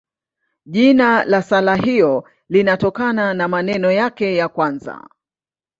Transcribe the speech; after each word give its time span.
Jina 0.65 1.23
la 1.25 1.41
sala 1.41 1.75
hiyo 1.75 2.29
linatokana 2.49 3.33
na 3.33 3.47
maneno 3.47 3.91
yake 3.91 4.35
ya 4.35 4.49
kwanza. 4.49 5.07